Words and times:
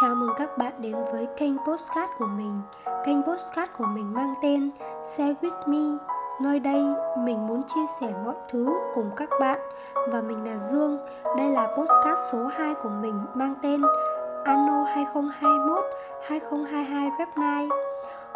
Chào 0.00 0.14
mừng 0.14 0.30
các 0.36 0.58
bạn 0.58 0.72
đến 0.78 0.96
với 1.12 1.26
kênh 1.36 1.58
Postcard 1.58 2.12
của 2.18 2.26
mình. 2.26 2.60
Kênh 3.04 3.22
Postcard 3.22 3.72
của 3.78 3.84
mình 3.86 4.14
mang 4.14 4.34
tên 4.42 4.70
Share 5.04 5.34
With 5.42 5.66
Me. 5.66 5.98
Nơi 6.40 6.60
đây 6.60 6.84
mình 7.18 7.46
muốn 7.46 7.62
chia 7.62 7.86
sẻ 8.00 8.06
mọi 8.24 8.34
thứ 8.50 8.68
cùng 8.94 9.10
các 9.16 9.28
bạn. 9.40 9.58
Và 10.08 10.20
mình 10.20 10.44
là 10.44 10.58
Dương. 10.58 10.98
Đây 11.36 11.48
là 11.48 11.66
Postcard 11.76 12.20
số 12.32 12.46
2 12.46 12.74
của 12.74 12.88
mình 12.88 13.20
mang 13.34 13.54
tên 13.62 13.82
Anno 14.44 14.84
2021 14.84 15.84
2022 16.28 17.10
Rep 17.18 17.28
9 17.36 17.68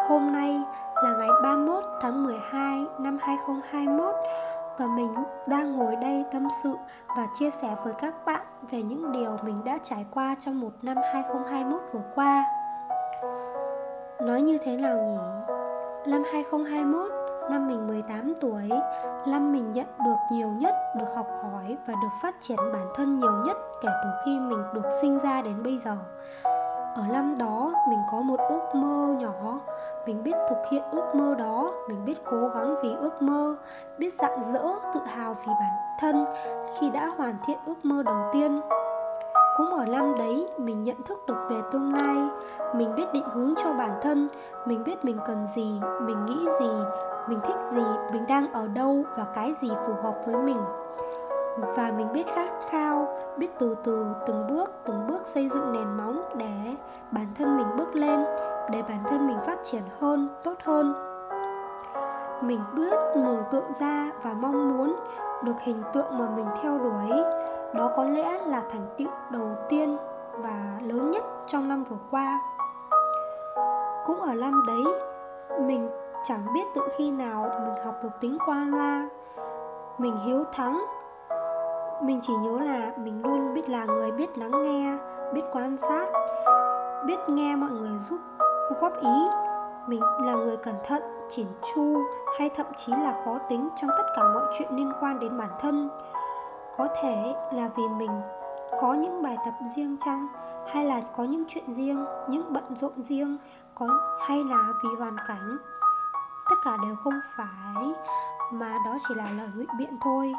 Hôm 0.09 0.31
nay 0.31 0.61
là 1.03 1.13
ngày 1.19 1.29
31 1.43 1.83
tháng 2.01 2.23
12 2.23 2.85
năm 2.99 3.17
2021 3.21 4.15
và 4.77 4.87
mình 4.87 5.13
đang 5.47 5.75
ngồi 5.75 5.95
đây 5.95 6.25
tâm 6.31 6.47
sự 6.63 6.75
và 7.17 7.27
chia 7.33 7.51
sẻ 7.51 7.75
với 7.83 7.93
các 7.93 8.25
bạn 8.25 8.41
về 8.71 8.81
những 8.81 9.11
điều 9.11 9.37
mình 9.43 9.63
đã 9.65 9.77
trải 9.83 10.05
qua 10.13 10.35
trong 10.39 10.59
một 10.59 10.71
năm 10.81 10.97
2021 11.13 11.81
vừa 11.93 12.01
qua. 12.15 12.45
Nói 14.21 14.41
như 14.41 14.57
thế 14.63 14.77
nào 14.77 14.97
nhỉ? 14.97 15.17
Năm 16.11 16.23
2021, 16.33 17.11
năm 17.51 17.67
mình 17.67 17.87
18 17.87 18.33
tuổi, 18.41 18.69
năm 19.27 19.51
mình 19.51 19.73
nhận 19.73 19.87
được 20.05 20.15
nhiều 20.31 20.47
nhất, 20.47 20.75
được 20.97 21.15
học 21.15 21.27
hỏi 21.43 21.77
và 21.87 21.93
được 21.93 22.11
phát 22.21 22.35
triển 22.41 22.57
bản 22.73 22.87
thân 22.95 23.19
nhiều 23.19 23.33
nhất 23.45 23.57
kể 23.81 23.89
từ 24.03 24.09
khi 24.25 24.39
mình 24.39 24.63
được 24.73 24.89
sinh 25.01 25.19
ra 25.19 25.41
đến 25.41 25.63
bây 25.63 25.79
giờ. 25.79 25.97
Ở 26.95 27.03
năm 27.11 27.37
đó, 27.37 27.73
mình 27.89 27.99
có 28.11 28.21
một 28.21 28.39
ước 28.49 28.75
mơ 28.75 29.15
nhỏ 29.19 29.59
mình 30.07 30.23
biết 30.23 30.35
thực 30.49 30.57
hiện 30.71 30.83
ước 30.91 31.15
mơ 31.15 31.35
đó, 31.39 31.73
mình 31.87 32.05
biết 32.05 32.17
cố 32.25 32.47
gắng 32.55 32.75
vì 32.83 32.89
ước 32.99 33.21
mơ, 33.21 33.55
biết 33.97 34.13
rạng 34.13 34.53
rỡ, 34.53 34.63
tự 34.93 34.99
hào 35.05 35.33
vì 35.33 35.47
bản 35.47 35.97
thân 35.99 36.25
khi 36.79 36.89
đã 36.89 37.05
hoàn 37.17 37.35
thiện 37.47 37.57
ước 37.65 37.85
mơ 37.85 38.03
đầu 38.03 38.29
tiên. 38.33 38.61
Cũng 39.57 39.73
ở 39.73 39.85
năm 39.85 40.15
đấy, 40.17 40.47
mình 40.57 40.83
nhận 40.83 41.03
thức 41.03 41.25
được 41.27 41.47
về 41.49 41.61
tương 41.71 41.93
lai. 41.93 42.17
Mình 42.75 42.95
biết 42.95 43.05
định 43.13 43.29
hướng 43.33 43.53
cho 43.63 43.73
bản 43.73 43.99
thân, 44.01 44.27
mình 44.65 44.83
biết 44.83 45.05
mình 45.05 45.17
cần 45.27 45.47
gì, 45.47 45.79
mình 46.01 46.25
nghĩ 46.25 46.47
gì, 46.59 46.71
mình 47.27 47.39
thích 47.43 47.57
gì, 47.71 47.85
mình 48.11 48.27
đang 48.27 48.53
ở 48.53 48.67
đâu 48.67 49.03
và 49.17 49.25
cái 49.35 49.53
gì 49.61 49.69
phù 49.87 49.93
hợp 50.03 50.15
với 50.25 50.35
mình. 50.35 50.61
Và 51.75 51.91
mình 51.97 52.13
biết 52.13 52.27
khát 52.35 52.49
khao, 52.69 53.07
biết 53.37 53.59
từ 53.59 53.75
từ 53.83 54.05
từng 54.27 54.47
bước 54.49 54.71
từng 54.85 55.07
bước 55.07 55.27
xây 55.27 55.49
dựng 55.49 55.73
nền 55.73 55.97
móng 55.97 56.21
để 56.37 56.75
bản 57.11 57.27
thân 57.37 57.57
mình 57.57 57.67
bước 57.77 57.95
lên 57.95 58.25
để 58.71 58.81
bản 58.81 59.03
thân 59.07 59.27
mình 59.27 59.37
phát 59.45 59.57
triển 59.63 59.83
hơn, 59.99 60.29
tốt 60.43 60.53
hơn. 60.63 60.93
Mình 62.41 62.59
bước 62.75 63.15
mường 63.15 63.43
tượng 63.51 63.71
ra 63.79 64.11
và 64.23 64.33
mong 64.33 64.77
muốn 64.77 64.95
được 65.43 65.59
hình 65.61 65.83
tượng 65.93 66.17
mà 66.17 66.29
mình 66.35 66.45
theo 66.61 66.77
đuổi. 66.77 67.21
Đó 67.73 67.91
có 67.95 68.03
lẽ 68.03 68.39
là 68.45 68.63
thành 68.71 68.85
tựu 68.97 69.07
đầu 69.31 69.49
tiên 69.69 69.97
và 70.37 70.79
lớn 70.81 71.11
nhất 71.11 71.23
trong 71.47 71.67
năm 71.67 71.83
vừa 71.83 71.97
qua. 72.11 72.39
Cũng 74.05 74.21
ở 74.21 74.33
năm 74.33 74.63
đấy, 74.67 74.83
mình 75.59 75.89
chẳng 76.23 76.53
biết 76.53 76.63
tự 76.75 76.81
khi 76.97 77.11
nào 77.11 77.49
mình 77.65 77.85
học 77.85 77.95
được 78.03 78.19
tính 78.21 78.37
qua 78.45 78.65
loa. 78.69 79.09
Mình 79.97 80.17
hiếu 80.25 80.43
thắng. 80.53 80.85
Mình 82.01 82.19
chỉ 82.21 82.33
nhớ 82.43 82.59
là 82.59 82.91
mình 82.97 83.21
luôn 83.25 83.53
biết 83.53 83.69
là 83.69 83.85
người 83.85 84.11
biết 84.11 84.37
lắng 84.37 84.63
nghe, 84.63 84.97
biết 85.33 85.41
quan 85.53 85.77
sát, 85.77 86.07
biết 87.05 87.19
nghe 87.27 87.55
mọi 87.55 87.69
người 87.69 87.97
giúp 87.99 88.17
góp 88.81 89.01
ý. 89.01 89.21
Mình 89.87 90.01
là 90.19 90.33
người 90.33 90.57
cẩn 90.57 90.75
thận 90.83 91.01
chỉn 91.29 91.47
chu 91.73 92.03
hay 92.39 92.49
thậm 92.49 92.65
chí 92.75 92.91
là 92.91 93.21
khó 93.25 93.37
tính 93.49 93.69
trong 93.75 93.89
tất 93.97 94.03
cả 94.15 94.23
mọi 94.33 94.43
chuyện 94.57 94.67
liên 94.71 94.91
quan 95.01 95.19
đến 95.19 95.37
bản 95.37 95.49
thân. 95.59 95.89
Có 96.77 96.87
thể 97.01 97.35
là 97.53 97.69
vì 97.75 97.83
mình 97.87 98.21
có 98.81 98.93
những 98.93 99.23
bài 99.23 99.37
tập 99.45 99.53
riêng 99.75 99.97
chăng 100.05 100.27
hay 100.73 100.85
là 100.85 101.01
có 101.15 101.23
những 101.23 101.43
chuyện 101.47 101.73
riêng 101.73 102.05
những 102.27 102.53
bận 102.53 102.75
rộn 102.75 103.03
riêng 103.03 103.37
có 103.75 103.87
hay 104.27 104.43
là 104.43 104.73
vì 104.83 104.89
hoàn 104.99 105.15
cảnh. 105.27 105.57
Tất 106.49 106.55
cả 106.65 106.77
đều 106.83 106.95
không 107.03 107.19
phải 107.37 107.93
mà 108.51 108.77
đó 108.85 108.97
chỉ 109.07 109.13
là 109.17 109.31
lời 109.37 109.47
ngụy 109.55 109.65
biện 109.77 109.97
thôi. 110.01 110.33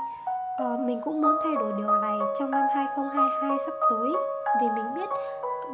Ờ, 0.59 0.77
mình 0.77 1.01
cũng 1.05 1.21
muốn 1.21 1.37
thay 1.45 1.55
đổi 1.55 1.73
điều 1.79 1.93
này 1.93 2.19
trong 2.39 2.51
năm 2.51 2.67
2022 2.75 3.59
sắp 3.67 3.75
tới 3.91 4.13
vì 4.61 4.67
mình 4.75 4.95
biết 4.95 5.09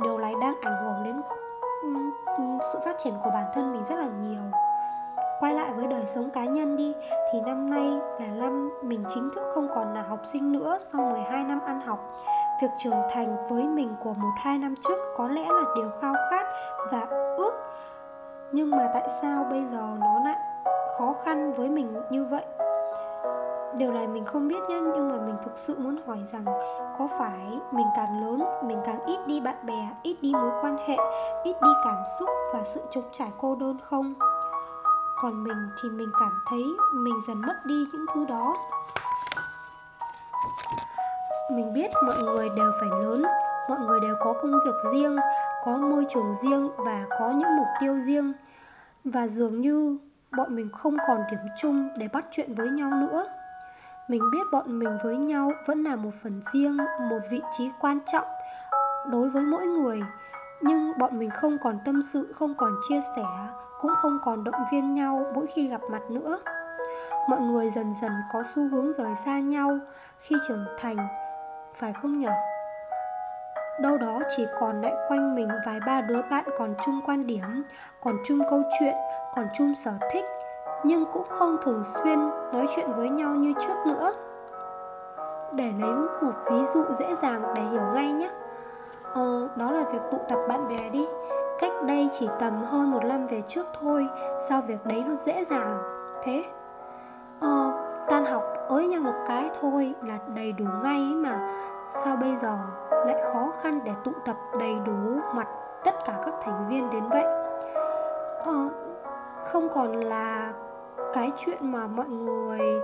điều 0.02 0.18
này 0.18 0.34
đang 0.40 0.54
ảnh 0.60 0.84
hưởng 0.84 1.04
đến 1.04 1.22
sự 2.72 2.78
phát 2.84 2.96
triển 2.98 3.14
của 3.24 3.30
bản 3.30 3.44
thân 3.54 3.72
mình 3.72 3.84
rất 3.84 3.98
là 3.98 4.06
nhiều. 4.06 4.42
Quay 5.40 5.54
lại 5.54 5.72
với 5.72 5.86
đời 5.86 6.06
sống 6.06 6.30
cá 6.30 6.44
nhân 6.44 6.76
đi, 6.76 6.94
thì 7.32 7.40
năm 7.40 7.70
nay 7.70 7.90
là 8.20 8.26
năm 8.26 8.70
mình 8.82 9.04
chính 9.08 9.30
thức 9.34 9.42
không 9.54 9.68
còn 9.74 9.94
là 9.94 10.02
học 10.02 10.20
sinh 10.24 10.52
nữa 10.52 10.76
sau 10.80 11.02
12 11.02 11.44
năm 11.44 11.60
ăn 11.66 11.80
học. 11.80 12.12
Việc 12.62 12.68
trưởng 12.78 13.02
thành 13.10 13.48
với 13.48 13.64
mình 13.64 13.96
của 14.00 14.14
một 14.14 14.32
hai 14.36 14.58
năm 14.58 14.74
trước 14.88 14.98
có 15.16 15.28
lẽ 15.28 15.42
là 15.42 15.64
điều 15.76 15.90
khao 16.00 16.14
khát 16.30 16.46
và 16.92 17.06
ước. 17.36 17.52
Nhưng 18.52 18.70
mà 18.70 18.90
tại 18.92 19.08
sao 19.22 19.44
bây 19.50 19.64
giờ 19.64 19.88
nó 20.00 20.20
lại 20.24 20.36
khó 20.98 21.14
khăn 21.24 21.52
với 21.52 21.68
mình 21.68 21.96
như 22.10 22.24
vậy? 22.24 22.44
Điều 23.78 23.92
này 23.92 24.08
mình 24.08 24.24
không 24.24 24.48
biết 24.48 24.62
nhé 24.68 24.80
nhưng 24.80 25.08
mà 25.08 25.16
mình 25.26 25.36
thực 25.44 25.58
sự 25.58 25.76
muốn 25.78 25.96
hỏi 26.06 26.18
rằng, 26.32 26.44
có 26.98 27.08
phải 27.18 27.60
mình 27.72 27.86
càng 27.96 28.20
lớn, 28.20 28.44
mình 28.64 28.78
càng 28.86 29.04
ít 29.06 29.18
đi 29.26 29.40
bạn 29.40 29.66
bè, 29.66 29.88
ít 30.02 30.16
đi 30.22 30.32
mối 30.32 30.50
quan 30.60 30.76
hệ, 30.86 30.96
ít 31.44 31.56
đi 31.62 31.70
cảm 31.84 32.02
xúc 32.18 32.28
và 32.52 32.64
sự 32.64 32.80
trống 32.90 33.08
trải 33.12 33.28
cô 33.38 33.56
đơn 33.56 33.78
không? 33.82 34.14
Còn 35.16 35.44
mình 35.44 35.68
thì 35.82 35.88
mình 35.88 36.08
cảm 36.20 36.40
thấy 36.50 36.64
mình 36.94 37.14
dần 37.28 37.40
mất 37.46 37.54
đi 37.64 37.74
những 37.92 38.06
thứ 38.14 38.24
đó. 38.24 38.56
Mình 41.52 41.72
biết 41.72 41.90
mọi 42.06 42.22
người 42.22 42.48
đều 42.48 42.72
phải 42.80 42.88
lớn, 43.02 43.22
mọi 43.68 43.78
người 43.78 44.00
đều 44.00 44.14
có 44.20 44.32
công 44.42 44.52
việc 44.64 44.74
riêng, 44.92 45.16
có 45.64 45.76
môi 45.76 46.06
trường 46.14 46.34
riêng 46.34 46.70
và 46.76 47.06
có 47.18 47.30
những 47.30 47.56
mục 47.56 47.66
tiêu 47.80 48.00
riêng. 48.00 48.32
Và 49.04 49.28
dường 49.28 49.60
như 49.60 49.98
bọn 50.36 50.56
mình 50.56 50.68
không 50.72 50.96
còn 51.06 51.20
điểm 51.30 51.40
chung 51.56 51.88
để 51.98 52.08
bắt 52.12 52.24
chuyện 52.30 52.54
với 52.54 52.68
nhau 52.68 52.90
nữa 52.90 53.26
mình 54.08 54.30
biết 54.32 54.50
bọn 54.52 54.78
mình 54.78 54.98
với 55.04 55.16
nhau 55.16 55.52
vẫn 55.66 55.84
là 55.84 55.96
một 55.96 56.10
phần 56.22 56.42
riêng, 56.52 56.76
một 57.10 57.18
vị 57.30 57.40
trí 57.58 57.70
quan 57.80 57.98
trọng 58.12 58.26
đối 59.10 59.30
với 59.30 59.42
mỗi 59.42 59.66
người. 59.66 60.00
Nhưng 60.60 60.98
bọn 60.98 61.18
mình 61.18 61.30
không 61.30 61.58
còn 61.58 61.78
tâm 61.84 62.02
sự, 62.02 62.32
không 62.38 62.54
còn 62.54 62.74
chia 62.88 63.00
sẻ, 63.16 63.24
cũng 63.80 63.90
không 64.02 64.18
còn 64.24 64.44
động 64.44 64.64
viên 64.72 64.94
nhau 64.94 65.26
mỗi 65.34 65.46
khi 65.46 65.68
gặp 65.68 65.80
mặt 65.90 66.02
nữa. 66.10 66.38
Mọi 67.28 67.40
người 67.40 67.70
dần 67.70 67.94
dần 68.02 68.12
có 68.32 68.42
xu 68.54 68.68
hướng 68.68 68.92
rời 68.92 69.14
xa 69.24 69.40
nhau 69.40 69.78
khi 70.18 70.36
trưởng 70.48 70.66
thành, 70.78 70.96
phải 71.74 71.92
không 71.92 72.20
nhở? 72.20 72.32
Đâu 73.80 73.98
đó 73.98 74.20
chỉ 74.36 74.46
còn 74.60 74.80
lại 74.80 74.92
quanh 75.08 75.34
mình 75.34 75.48
vài 75.66 75.80
ba 75.86 76.00
đứa 76.00 76.22
bạn 76.30 76.44
còn 76.58 76.74
chung 76.84 77.00
quan 77.06 77.26
điểm, 77.26 77.64
còn 78.02 78.16
chung 78.26 78.38
câu 78.50 78.62
chuyện, 78.78 78.94
còn 79.34 79.46
chung 79.54 79.74
sở 79.74 79.92
thích 80.12 80.24
nhưng 80.84 81.04
cũng 81.12 81.26
không 81.28 81.56
thường 81.62 81.84
xuyên 81.84 82.18
nói 82.52 82.66
chuyện 82.76 82.92
với 82.96 83.08
nhau 83.08 83.34
như 83.34 83.52
trước 83.60 83.86
nữa. 83.86 84.12
Để 85.52 85.72
lấy 85.80 85.94
một 86.22 86.32
ví 86.50 86.64
dụ 86.64 86.84
dễ 86.92 87.14
dàng 87.14 87.42
để 87.54 87.62
hiểu 87.62 87.82
ngay 87.94 88.12
nhé. 88.12 88.30
Ờ, 89.14 89.48
đó 89.56 89.70
là 89.70 89.84
việc 89.92 90.02
tụ 90.10 90.18
tập 90.28 90.38
bạn 90.48 90.68
bè 90.68 90.88
đi. 90.88 91.06
Cách 91.60 91.72
đây 91.86 92.08
chỉ 92.12 92.28
tầm 92.40 92.62
hơn 92.64 92.90
một 92.90 93.04
năm 93.04 93.26
về 93.26 93.42
trước 93.42 93.66
thôi 93.80 94.08
sao 94.48 94.62
việc 94.66 94.86
đấy 94.86 95.04
nó 95.08 95.14
dễ 95.14 95.44
dàng 95.44 95.78
thế? 96.22 96.44
Ờ, 97.40 97.72
tan 98.08 98.24
học 98.24 98.42
ới 98.68 98.86
nhau 98.86 99.00
một 99.00 99.24
cái 99.28 99.50
thôi 99.60 99.94
là 100.02 100.18
đầy 100.34 100.52
đủ 100.52 100.64
ngay 100.82 101.00
ấy 101.00 101.14
mà. 101.14 101.48
Sao 101.90 102.16
bây 102.16 102.36
giờ 102.36 102.58
lại 102.90 103.20
khó 103.32 103.52
khăn 103.62 103.80
để 103.84 103.92
tụ 104.04 104.12
tập 104.24 104.36
đầy 104.60 104.74
đủ 104.86 105.20
mặt 105.34 105.48
tất 105.84 105.94
cả 106.04 106.14
các 106.24 106.34
thành 106.42 106.68
viên 106.68 106.90
đến 106.90 107.04
vậy? 107.08 107.24
Ờ, 108.44 108.68
không 109.44 109.68
còn 109.74 109.92
là 109.92 110.52
cái 111.14 111.32
chuyện 111.36 111.72
mà 111.72 111.86
mọi 111.86 112.08
người 112.08 112.80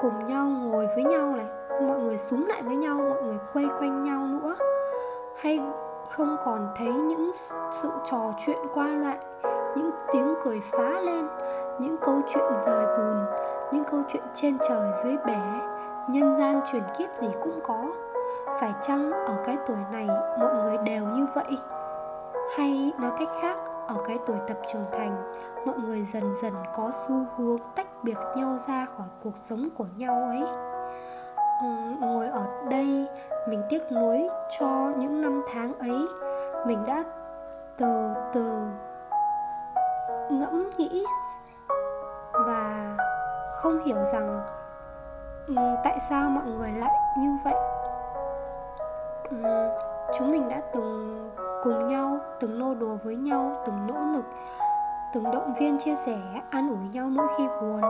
cùng 0.00 0.26
nhau 0.28 0.46
ngồi 0.46 0.86
với 0.86 1.04
nhau 1.04 1.34
này, 1.36 1.46
mọi 1.88 2.00
người 2.00 2.18
súng 2.18 2.46
lại 2.46 2.62
với 2.62 2.76
nhau, 2.76 2.96
mọi 3.10 3.22
người 3.22 3.38
quay 3.54 3.66
quanh 3.78 4.04
nhau 4.04 4.26
nữa. 4.26 4.56
Hay 5.36 5.60
không 6.10 6.36
còn 6.44 6.68
thấy 6.76 6.88
những 6.88 7.30
sự 7.72 7.88
trò 8.10 8.32
chuyện 8.46 8.58
qua 8.74 8.86
lại, 8.86 9.18
những 9.76 9.90
tiếng 10.12 10.34
cười 10.44 10.60
phá 10.60 11.00
lên, 11.00 11.26
những 11.78 11.96
câu 11.96 12.20
chuyện 12.28 12.44
rời 12.66 12.86
bùn, 12.86 13.24
những 13.72 13.84
câu 13.84 14.02
chuyện 14.12 14.22
trên 14.34 14.58
trời 14.68 14.92
dưới 15.04 15.16
bể, 15.26 15.40
nhân 16.08 16.34
gian 16.38 16.60
chuyển 16.72 16.82
kiếp 16.98 17.16
gì 17.16 17.28
cũng 17.42 17.60
có. 17.62 17.84
Phải 18.60 18.72
chăng 18.82 19.12
ở 19.12 19.34
cái 19.46 19.56
tuổi 19.66 19.78
này 19.92 20.06
mọi 20.40 20.54
người 20.54 20.76
đều 20.84 21.04
như 21.04 21.26
vậy? 21.34 21.58
Hay 22.56 22.92
nói 22.98 23.10
cách 23.18 23.28
khác 23.40 23.56
ở 23.86 23.96
cái 24.06 24.18
tuổi 24.26 24.36
tập 24.48 24.56
trưởng 24.72 24.84
thành, 24.92 25.34
mọi 25.66 25.78
người 25.78 26.04
dần 26.04 26.34
dần 26.42 26.54
có 26.76 26.90
xu 26.92 27.14
hướng 27.36 27.58
tách 27.76 27.86
biệt 28.02 28.18
nhau 28.36 28.56
ra 28.68 28.86
khỏi 28.96 29.06
cuộc 29.24 29.36
sống 29.36 29.68
của 29.78 29.86
nhau 29.96 30.22
ấy. 30.22 30.42
Ừ, 31.62 31.68
ngồi 32.00 32.28
ở 32.28 32.44
đây, 32.70 33.08
mình 33.48 33.62
tiếc 33.68 33.92
nuối 33.92 34.28
cho 34.58 34.92
những 34.98 35.22
năm 35.22 35.42
tháng 35.52 35.78
ấy. 35.78 36.08
Mình 36.66 36.84
đã 36.86 37.04
từ 37.76 38.14
từ 38.32 38.66
ngẫm 40.30 40.70
nghĩ 40.78 41.04
và 42.32 42.96
không 43.62 43.84
hiểu 43.84 44.04
rằng 44.12 44.46
ừ, 45.46 45.54
tại 45.84 45.98
sao 46.10 46.30
mọi 46.30 46.44
người 46.44 46.72
lại 46.72 46.94
như 47.18 47.36
vậy. 47.44 47.54
Ừ, 49.30 49.70
chúng 50.18 50.30
mình 50.30 50.48
đã 50.48 50.60
từng 50.74 51.30
cùng 51.64 51.88
nhau 51.88 52.18
từng 52.40 52.58
nô 52.58 52.74
đùa 52.74 52.96
với 53.04 53.16
nhau 53.16 53.62
từng 53.66 53.86
nỗ 53.86 53.94
lực 54.12 54.24
từng 55.14 55.24
động 55.32 55.54
viên 55.60 55.78
chia 55.78 55.96
sẻ 55.96 56.18
an 56.50 56.68
ủi 56.68 56.88
nhau 56.92 57.08
mỗi 57.10 57.26
khi 57.38 57.44
buồn 57.60 57.80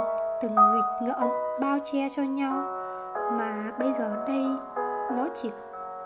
từng 0.42 0.54
nghịch 0.54 1.08
ngợm 1.08 1.28
bao 1.60 1.78
che 1.84 2.08
cho 2.16 2.22
nhau. 2.22 2.62
Mà 3.32 3.72
bây 3.78 3.92
giờ 3.92 4.24
đây 4.26 4.46
nó 5.16 5.28
chỉ 5.34 5.50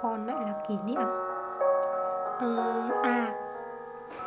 còn 0.02 0.26
lại 0.26 0.36
là 0.46 0.52
kỷ 0.68 0.74
niệm. 0.86 1.00
Uhm, 2.44 2.90
à 3.02 3.34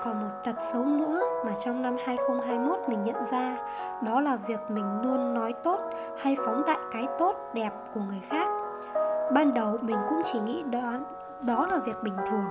còn 0.04 0.22
một 0.22 0.30
tật 0.44 0.56
xấu 0.60 0.86
nữa 0.86 1.22
mà 1.46 1.52
trong 1.66 1.82
năm 1.82 1.96
2021 2.06 2.80
mình 2.88 3.04
nhận 3.04 3.26
ra 3.32 3.58
Đó 4.02 4.22
là 4.22 4.36
việc 4.48 4.60
mình 4.70 5.02
luôn 5.04 5.34
nói 5.34 5.54
tốt 5.64 5.80
hay 6.22 6.38
phóng 6.46 6.64
đại 6.68 6.80
cái 6.94 7.08
tốt 7.20 7.36
đẹp 7.54 7.72
của 7.94 8.02
người 8.02 8.22
khác. 8.30 8.48
Ban 9.34 9.54
đầu 9.54 9.78
mình 9.82 9.98
cũng 10.10 10.22
chỉ 10.26 10.40
nghĩ 10.40 10.64
đó, 10.64 10.94
đó 11.42 11.68
là 11.72 11.78
việc 11.78 12.04
bình 12.04 12.16
thường 12.30 12.46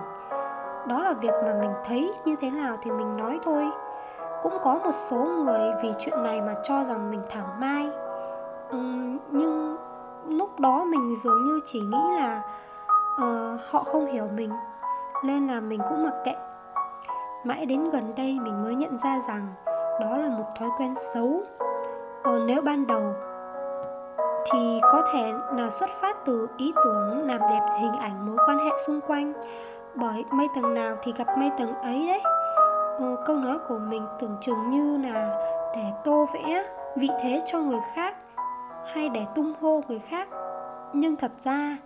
đó 0.86 1.02
là 1.02 1.12
việc 1.12 1.34
mà 1.44 1.54
mình 1.60 1.72
thấy 1.84 2.12
như 2.24 2.36
thế 2.40 2.50
nào 2.50 2.76
thì 2.82 2.90
mình 2.90 3.16
nói 3.16 3.38
thôi. 3.42 3.70
Cũng 4.42 4.58
có 4.62 4.80
một 4.84 4.94
số 4.94 5.16
người 5.16 5.72
vì 5.82 5.94
chuyện 5.98 6.22
này 6.22 6.40
mà 6.40 6.54
cho 6.62 6.84
rằng 6.84 7.10
mình 7.10 7.22
thảo 7.30 7.46
mai. 7.58 7.88
Ừ, 8.70 8.78
Nhưng 9.30 9.76
lúc 10.28 10.60
đó 10.60 10.84
mình 10.84 11.16
dường 11.16 11.44
như 11.44 11.60
chỉ 11.66 11.80
nghĩ 11.80 12.16
là 12.16 12.42
uh, 13.14 13.60
họ 13.70 13.82
không 13.82 14.06
hiểu 14.06 14.28
mình 14.34 14.50
Nên 15.24 15.46
là 15.46 15.60
mình 15.60 15.80
cũng 15.88 16.04
mặc 16.04 16.14
kệ. 16.24 16.34
Mãi 17.44 17.66
đến 17.66 17.90
gần 17.90 18.12
đây 18.16 18.38
mình 18.42 18.62
mới 18.62 18.74
nhận 18.74 18.98
ra 18.98 19.20
rằng 19.28 19.46
đó 20.00 20.16
là 20.16 20.28
một 20.28 20.46
thói 20.58 20.68
quen 20.78 20.94
xấu. 20.94 21.42
Ờ, 22.22 22.38
nếu 22.46 22.62
ban 22.62 22.86
đầu 22.86 23.02
thì 24.52 24.80
có 24.82 25.02
thể 25.12 25.32
là 25.56 25.70
xuất 25.70 25.90
phát 26.00 26.16
từ 26.24 26.48
ý 26.56 26.72
tưởng 26.84 27.26
làm 27.26 27.40
đẹp 27.40 27.68
hình 27.80 27.92
ảnh 27.92 28.26
mối 28.26 28.36
quan 28.46 28.58
hệ 28.58 28.70
xung 28.86 29.00
quanh 29.00 29.32
bởi 29.94 30.25
mây 30.31 30.48
tầng 30.54 30.75
nào 30.75 30.96
thì 31.02 31.12
gặp 31.12 31.38
mây 31.38 31.50
tầng 31.58 31.75
ấy 31.75 32.06
đấy. 32.06 32.20
Ờ, 32.98 33.16
câu 33.26 33.37
nói 33.37 33.58
của 33.69 33.78
mình 33.78 34.06
tưởng 34.20 34.37
chừng 34.40 34.70
như 34.70 35.08
là 35.08 35.38
để 35.76 35.92
tô 36.04 36.26
vẽ 36.34 36.64
vị 36.96 37.08
thế 37.20 37.42
cho 37.46 37.60
người 37.60 37.81
khác 37.94 38.16
hay 38.94 39.08
để 39.08 39.26
tung 39.34 39.52
hô 39.60 39.81
người 39.88 39.98
khác. 39.98 40.28
Nhưng 40.92 41.16
thật 41.16 41.31
ra 41.44 41.76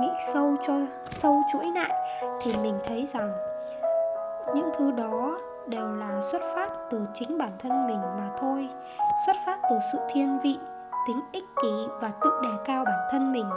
nghĩ 0.00 0.08
sâu 0.34 0.56
cho 0.62 0.74
sâu 1.10 1.42
chuỗi 1.52 1.66
lại 1.74 1.92
thì 2.40 2.52
mình 2.62 2.78
thấy 2.86 3.06
rằng 3.06 3.32
những 4.54 4.70
thứ 4.78 4.90
đó 4.90 5.38
đều 5.66 5.94
là 5.94 6.20
xuất 6.20 6.42
phát 6.54 6.68
từ 6.90 7.00
chính 7.14 7.38
bản 7.38 7.52
thân 7.58 7.86
mình 7.86 8.00
mà 8.00 8.28
thôi. 8.40 8.68
Xuất 9.26 9.36
phát 9.46 9.58
từ 9.70 9.76
sự 9.92 9.98
thiên 10.12 10.38
vị 10.42 10.58
tính 11.06 11.20
ích 11.32 11.44
kỷ 11.62 11.86
và 12.00 12.10
tự 12.20 12.30
đề 12.42 12.50
cao 12.64 12.84
bản 12.84 13.08
thân 13.10 13.32
mình. 13.32 13.50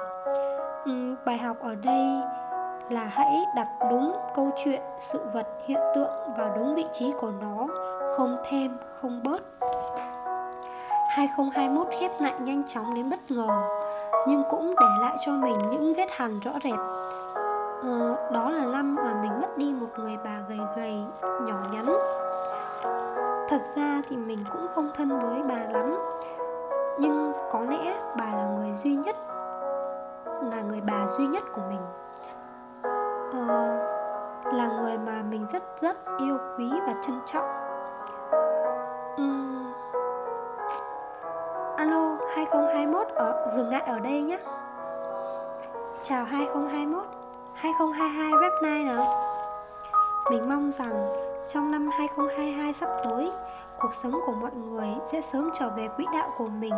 Ừ, 0.86 1.16
bài 1.26 1.38
học 1.38 1.58
ở 1.62 1.76
đây 1.76 2.22
là 2.90 3.06
hãy 3.06 3.46
đặt 3.56 3.68
đúng 3.90 4.16
câu 4.36 4.50
chuyện 4.64 4.82
sự 5.00 5.20
vật 5.34 5.48
hiện 5.68 5.80
tượng 5.96 6.12
vào 6.38 6.52
đúng 6.56 6.76
vị 6.76 6.86
trí 6.94 7.14
của 7.22 7.32
nó 7.42 7.68
không 8.18 8.38
thêm 8.50 8.78
không 9.02 9.24
bớt. 9.24 9.42
2021 11.10 11.88
khép 12.00 12.12
lại 12.20 12.34
nhanh 12.40 12.64
chóng 12.68 12.94
đến 12.94 13.10
bất 13.10 13.32
ngờ 13.32 13.48
nhưng 14.28 14.44
cũng 14.50 14.76
để 14.80 14.86
lại 15.02 15.16
cho 15.26 15.32
mình 15.32 15.56
những 15.72 15.94
vết 15.94 16.08
hằn 16.12 16.40
rõ 16.40 16.52
rệt. 16.64 16.80
Ờ, 17.84 18.30
đó 18.32 18.50
là 18.50 18.66
năm 18.66 18.96
mà 18.96 19.14
mình 19.22 19.42
mất 19.42 19.58
đi 19.58 19.74
một 19.74 19.88
người 19.98 20.18
bà 20.26 20.38
gầy 20.50 20.60
gầy 20.76 21.04
nhỏ 21.22 21.58
nhắn. 21.72 21.86
Thật 23.50 23.62
ra 23.76 24.02
thì 24.10 24.18
mình 24.18 24.40
cũng 24.52 24.68
không 24.76 24.92
thân 24.96 25.20
với 25.20 25.44
bà 25.50 25.80
lắm 25.80 25.98
nhưng 27.00 27.34
có 27.52 27.62
lẽ 27.62 27.94
bà 28.18 28.26
là 28.26 28.48
người 28.58 28.74
duy 28.74 28.96
nhất 28.96 29.16
là 30.26 30.62
người 30.62 30.82
bà 30.82 31.08
duy 31.08 31.28
nhất 31.28 31.44
của 31.54 31.62
mình 31.70 31.82
uh, 33.38 34.54
là 34.54 34.68
người 34.68 34.98
mà 34.98 35.22
mình 35.30 35.46
rất 35.54 35.64
rất 35.82 35.98
yêu 36.18 36.38
quý 36.58 36.72
và 36.88 36.94
trân 37.02 37.20
trọng. 37.26 37.46
Uhm, 39.22 39.74
alo 41.78 42.18
2021 42.36 43.08
ở 43.08 43.48
dừng 43.56 43.70
lại 43.70 43.82
ở 43.82 44.00
đây 44.00 44.22
nhé. 44.22 44.40
Chào 46.04 46.26
2021 46.26 47.06
2022 47.54 48.32
rep 48.42 48.64
Night 48.64 48.86
nào 48.86 49.06
Mình 50.32 50.50
mong 50.50 50.72
rằng 50.72 51.14
trong 51.48 51.72
năm 51.72 51.90
2022 51.98 52.74
sắp 52.74 52.90
tới 53.04 53.32
Cuộc 53.80 53.94
sống 53.94 54.12
của 54.26 54.32
mọi 54.32 54.52
người 54.54 54.88
sẽ 55.12 55.22
sớm 55.22 55.50
trở 55.54 55.70
về 55.70 55.88
quỹ 55.98 56.06
đạo 56.14 56.30
của 56.38 56.48
mình. 56.48 56.74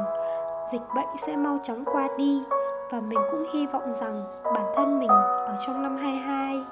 Dịch 0.71 0.81
bệnh 0.95 1.07
sẽ 1.17 1.35
mau 1.35 1.59
chóng 1.63 1.85
qua 1.85 2.07
đi. 2.17 2.43
Và 2.91 2.99
mình 2.99 3.19
cũng 3.31 3.45
hy 3.53 3.67
vọng 3.67 3.93
rằng 3.93 4.23
bản 4.43 4.65
thân 4.75 4.99
mình 4.99 5.09
ở 5.47 5.57
trong 5.65 5.83
năm 5.83 5.97
22 5.97 6.63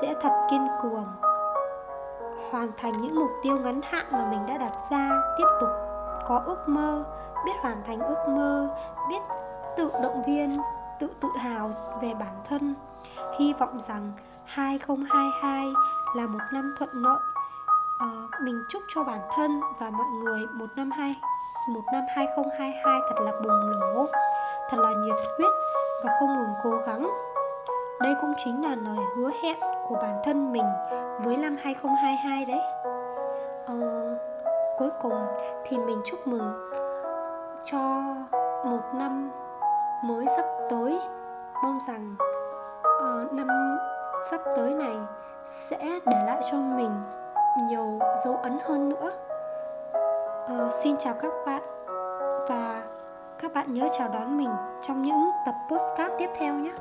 Sẽ 0.00 0.14
thật 0.22 0.46
kiên 0.50 0.66
cường 0.82 1.06
Hoàn 2.50 2.68
thành 2.76 2.92
những 2.92 3.20
mục 3.20 3.30
tiêu 3.42 3.58
ngắn 3.58 3.80
hạn 3.84 4.06
mà 4.12 4.26
mình 4.30 4.46
đã 4.46 4.58
đặt 4.58 4.72
ra 4.90 5.10
Tiếp 5.38 5.46
tục 5.60 5.70
có 6.26 6.42
ước 6.46 6.68
mơ 6.68 7.04
Biết 7.44 7.52
hoàn 7.60 7.82
thành 7.86 8.00
ước 8.00 8.28
mơ 8.28 8.68
Biết 9.08 9.20
tự 9.76 9.90
động 10.02 10.22
viên 10.26 10.58
Tự 10.98 11.10
tự 11.20 11.28
hào 11.38 11.70
về 12.00 12.14
bản 12.14 12.34
thân. 12.48 12.74
Hy 13.38 13.52
vọng 13.52 13.80
rằng 13.80 14.12
2022 14.44 15.66
là 16.16 16.26
một 16.26 16.38
năm 16.52 16.74
thuận 16.78 16.90
lợi. 16.92 17.18
À, 17.98 18.08
Mình 18.42 18.62
chúc 18.68 18.82
cho 18.94 19.04
bản 19.04 19.20
thân 19.36 19.60
và 19.80 19.90
mọi 19.90 20.06
người 20.06 20.40
một 20.46 20.66
năm 20.76 20.90
hai 20.90 21.14
một 21.68 21.82
năm 21.92 22.02
2022 22.16 23.00
thật 23.08 23.22
là 23.24 23.32
bùng 23.40 23.80
nổ. 23.80 24.06
Thật 24.74 24.80
là 24.82 24.92
nhiệt 24.92 25.16
huyết 25.38 25.52
và 26.04 26.16
không 26.20 26.38
ngừng 26.38 26.54
cố 26.64 26.70
gắng. 26.86 27.10
Đây 28.00 28.14
cũng 28.20 28.34
chính 28.44 28.62
là 28.62 28.76
lời 28.84 29.04
hứa 29.16 29.30
hẹn 29.42 29.56
của 29.88 29.94
bản 29.94 30.20
thân 30.24 30.52
mình 30.52 30.64
với 31.24 31.36
năm 31.36 31.56
2022 31.62 32.44
đấy. 32.44 32.60
Ờ, 33.66 33.74
Cuối 34.78 34.90
cùng 35.02 35.26
thì 35.64 35.78
mình 35.78 36.00
chúc 36.04 36.26
mừng 36.26 36.70
cho 37.64 38.02
một 38.64 38.80
năm 38.94 39.30
mới 40.04 40.26
sắp 40.36 40.44
tới. 40.70 41.00
Mong 41.62 41.78
rằng 41.88 42.16
uh, 43.04 43.32
năm 43.32 43.76
sắp 44.30 44.40
tới 44.56 44.70
này 44.70 44.96
sẽ 45.44 46.00
để 46.06 46.24
lại 46.26 46.42
cho 46.50 46.58
mình 46.58 47.02
nhiều 47.68 47.98
dấu 48.24 48.36
ấn 48.36 48.58
hơn 48.64 48.88
nữa. 48.88 49.12
Uh, 50.44 50.72
xin 50.72 50.96
chào 51.04 51.14
các 51.14 51.32
bạn 51.46 51.62
và 52.48 52.83
các 53.44 53.54
bạn 53.54 53.74
nhớ 53.74 53.88
chào 53.98 54.08
đón 54.08 54.36
mình 54.36 54.50
trong 54.82 55.02
những 55.02 55.30
tập 55.46 55.54
postcard 55.68 56.14
tiếp 56.18 56.30
theo 56.38 56.54
nhé. 56.54 56.72